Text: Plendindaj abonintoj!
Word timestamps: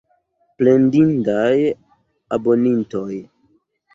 Plendindaj 0.61 1.59
abonintoj! 2.37 3.21